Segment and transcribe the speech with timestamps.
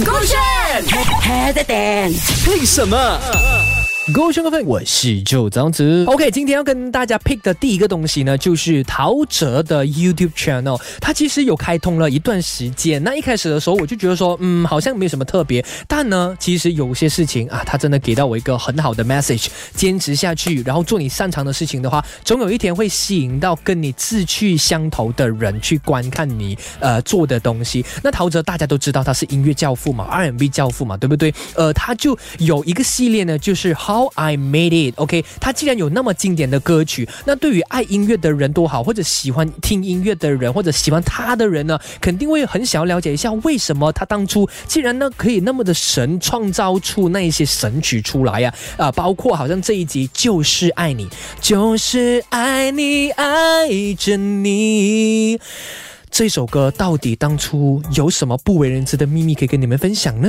[0.00, 0.38] 勾选
[1.20, 3.20] head head 为什么？
[4.12, 6.04] 各位各位，我是周张子。
[6.06, 10.80] OK，今天要跟大家 pick 的第一个东西呢，就是陶喆的 YouTube channel。
[11.00, 13.02] 他其实有开通了一段时间。
[13.02, 15.64] 那一开始的时候，我就觉得说，嗯，好像没有什么特别。
[15.86, 19.46] 但呢，其实有些事情啊，他真的给到我一个很好的 message。
[19.74, 27.84] 坚持下去，然后做你擅长的事情的话，总有一天会吸引到跟你志趣相投的人去观看你呃做的东西。
[28.02, 31.32] 那陶喆大家都知道他是音乐教父嘛，R&B 教父嘛，对不对？
[31.54, 33.72] 呃，他就有一个系列呢，就是。
[33.74, 48.52] How I Made It，OK，他既然有那么经典的歌曲，那对于爱音乐的人都好，或者喜欢听音乐的人，或者喜欢他的人呢，肯定会很想要了解一下，为什么他当初既然呢可以那么的神，创造出那一些神曲出来呀？
[48.76, 51.08] 啊，包括好像这一集就是爱你，
[51.40, 55.38] 就是爱你，爱着你。
[56.12, 60.28] 这首歌到底当初有什么不为人知的秘密可以跟你们分享呢？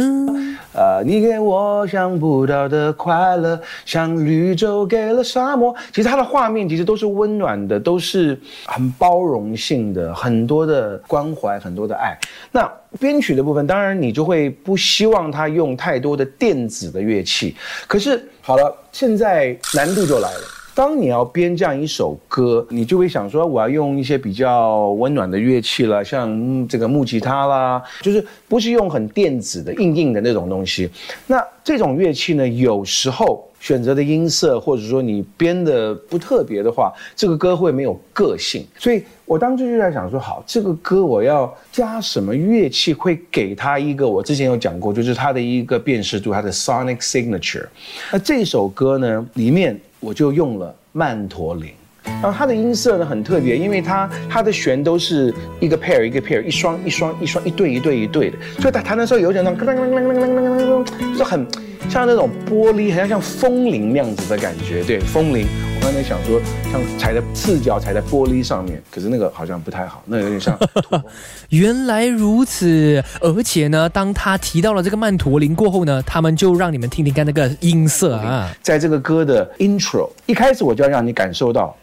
[0.71, 5.75] 呃，你给我想不到的快乐，像绿洲给了沙漠。
[5.93, 12.17] 其实它的画面其实都是温暖的，都是很包容性的，很多的关怀，很多的爱。
[12.49, 12.65] 那
[12.97, 17.53] 编曲的部分，当然你就会不希望它用太多的电子的乐器。
[17.87, 20.43] 可是好了，现在难度就来了。
[20.75, 30.89] 当你要编这样一首歌，你就会想说，我要用一些比较温暖的乐器了，像这个木吉他啦，就是不是用很电子的硬硬的那种东西。
[31.27, 38.65] 那这种乐器呢，有时候选择的音色，或者说你编的不特别的话，这个歌会没有个性。
[38.79, 47.67] 所以我当初就在想说，好，这个歌我要加什么乐器，会给它一个我之前有讲过，就是它的一个辨识度，它的 sonic signature。
[48.11, 49.79] 那这首歌呢，里面。
[50.03, 51.71] 我就用了曼陀林，
[52.03, 61.47] 然后它的音色呢很特别，因为它它的弦都是一个 pair 一个 pair，一双一双一双一对一对一对的，所以它弹的时候有点那种，就是很
[61.89, 65.47] 像那种玻璃，很像像风铃那样子的感觉，对，风铃。
[65.83, 66.39] 刚才想说，
[66.71, 70.57] 像踩在赤脚踩在玻璃上面，可是那个好像不太好，那有点像。
[71.49, 81.75] 原来如此，而且呢，当他提到了这个曼陀林过后呢，他们就让你们听听看那个音色啊，在这个歌的 intro 一开始我就要让你感受到，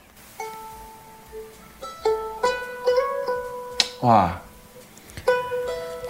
[4.00, 4.40] 哇。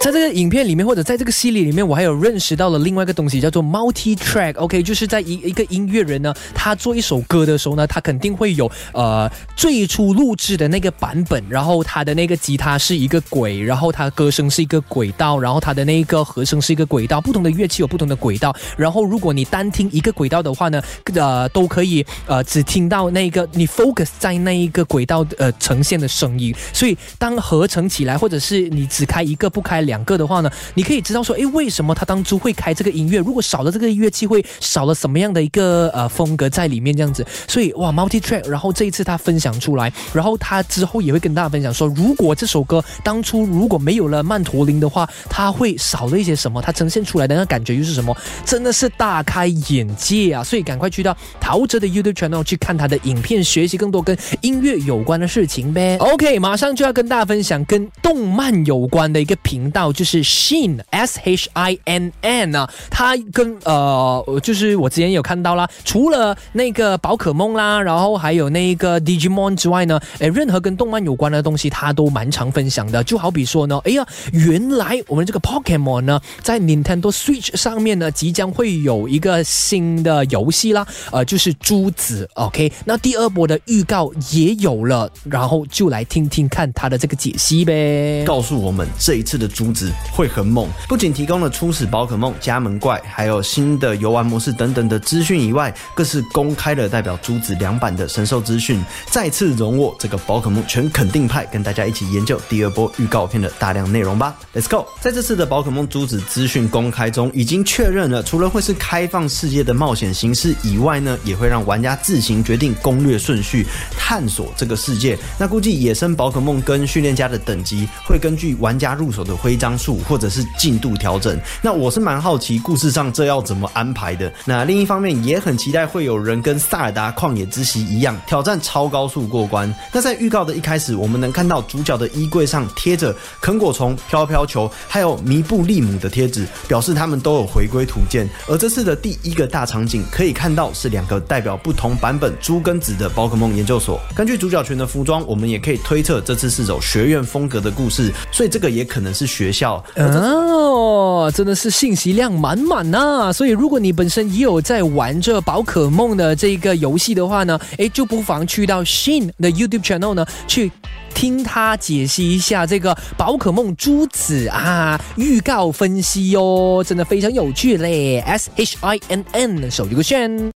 [0.01, 20.81] 在这个影片里面，或者在这个系列里面，我还有认识到了另外一个东西，叫做 multi track，OK，就是在一一个音乐人呢，他做一首歌的时候呢，他肯定会有呃最初录制的那个版本，然后他的那个吉他是一个轨，然后他歌声是一个轨道，然后他的那个和声是一个轨道，不同的乐器有不同的轨道，然后如果你单听一个轨道的话呢，
[21.13, 29.90] 呃，都可以呃只听到那个你 focus 在那一个轨道呃呈现的声音，所以当合成起来，或者是你只开一个不开两。
[29.91, 33.19] 两个的话呢，你可以知道说，哎，为什么他当初会开这个音乐？
[33.19, 36.95] 如果少了这个乐器，会少了什么样的一个呃风格在里面？
[36.95, 38.47] 这样子，所以哇，multi track。
[38.47, 46.61] 然后这一次他分享出来，然后他之后也会跟大家分享说，如果这首歌当初如果没有了曼陀林的话，他会少了一些什么？
[46.61, 48.15] 他呈现出来的那感觉又是什么？
[48.45, 50.43] 真的是大开眼界啊！
[50.43, 55.97] 所以赶快去到陶喆的 YouTube channel 去看他的影片，学习更多跟音乐有关的事情呗。
[55.97, 59.80] OK，马上就要跟大家分享跟动漫有关的一个频道。
[59.89, 73.01] 就是 Shin S H I N N 啊，它跟呃，就是我之前有看到啦，除了那个宝可梦啦，然后还有那个 Digimon 之外呢，诶，任何跟动漫有关的东西，它都蛮常分享的。
[73.05, 82.29] 就好比说呢，哎呀，原来我们这个 Pokemon 呢，在 Nintendo Switch 上面呢，即将会有一个新的游戏啦，呃，就是珠子。
[82.33, 89.91] OK，那第二波的预告也有了，然后就来听听看它的这个解析呗，告诉我们这一次的珠子。
[90.11, 104.35] 会很猛，不仅提供了初始宝可梦、加盟怪，还有新的游玩模式等等的资讯以外，更是公开了代表珠子两版的神兽资讯，再次容我这个宝可梦全肯定派跟大家一起研究第二波预告片的大量内容吧。
[104.53, 104.85] Let's go！
[104.99, 113.65] 在这次的宝可梦珠子资讯公开中，已经确认了，除了会是开放世界的冒险形式以外呢，也会让玩家自行决定攻略顺序，
[113.97, 115.17] 探索这个世界。
[115.39, 119.91] 那估计野生宝可梦跟训练家的等级会根据玩家入手的徽张数。
[120.07, 124.33] 或者是进度调整，那我是蛮好奇故事上这要怎么安排的。
[124.45, 129.73] 那另一方面也很期待会有人跟萨尔达旷野之息一样挑战超高速过关。
[129.93, 138.27] 那在预告的一开始，我们能看到主角的衣柜上贴着啃果虫、飘飘球，还有迷布利姆的贴纸，表示他们都有回归图鉴。
[138.47, 144.01] 而这次的第一个大场景可以看到是两个代表不同版本猪跟子的宝可梦研究所。
[144.15, 149.50] 根据主角群的服装，我们也可以推测这次是走学院风格的故事，所以这个也可能是学。
[149.51, 149.83] 学校。
[149.95, 153.31] 哦，真的是信息量满满呐！
[153.33, 160.71] 所以如果你本身也有在玩这宝可梦的这个游戏的话呢，诶，就不妨去到 Shin 的 YouTube channel 呢去。
[161.13, 170.49] 听他解析一下这个宝可梦珠子啊，预告分析哟，真的非常有趣嘞！S H I N N，手机个炫。